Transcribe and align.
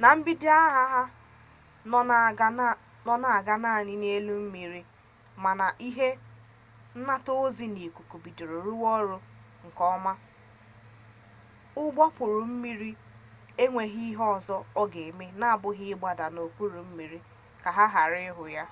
na 0.00 0.08
mbido 0.16 0.48
agha 0.64 0.84
ha 0.92 1.02
nọ 3.06 3.14
na-aga 3.22 3.54
naanị 3.62 3.94
n'elu 4.02 4.34
mmiri 4.42 4.80
mana 5.44 5.66
a 5.72 5.76
ihe 5.88 6.08
nnataozi 6.98 7.64
n'ikuku 7.74 8.16
bidoro 8.24 8.56
rụwa 8.66 8.88
ọrụ 9.00 9.16
nke 9.66 9.82
ọma 9.94 10.12
ụgbọokpurummiri 11.82 12.90
enweghizi 13.62 14.08
ihe 14.12 14.24
ọzọ 14.36 14.56
ọ 14.80 14.82
ga-eme 14.92 15.26
n'abụghị 15.40 15.84
ịgbada 15.92 16.26
n'okpuru 16.34 16.78
mmiri 16.88 17.18
ka 17.62 17.70
a 17.82 17.84
ghara 17.92 18.18
ịhụ 18.28 18.44
ya 18.56 18.64